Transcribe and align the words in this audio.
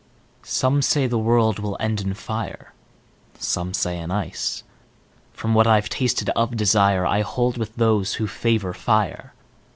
SOME 0.41 0.81
say 0.81 1.05
the 1.05 1.19
world 1.19 1.59
will 1.59 1.77
end 1.79 2.01
in 2.01 2.15
fire, 2.15 2.73
Some 3.37 3.71
say 3.71 3.99
in 3.99 4.09
ice. 4.09 4.63
From 5.31 5.53
what 5.53 5.67
I've 5.67 5.89
tasted 5.89 6.31
of 6.31 6.49
desireI 6.55 7.21
hold 7.21 7.55
with 7.55 7.75
those 7.75 8.15
who 8.15 8.25
favor 8.25 8.73
fire. 8.73 9.35